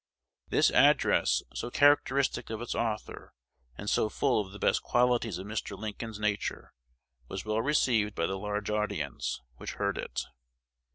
[0.49, 3.35] This address, so characteristic of its author,
[3.77, 5.77] and so full of the best qualities of Mr.
[5.77, 6.73] Lincoln's nature,
[7.27, 10.23] was well received by the large audience which heard it.